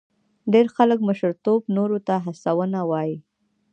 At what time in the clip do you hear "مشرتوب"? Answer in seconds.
1.09-1.61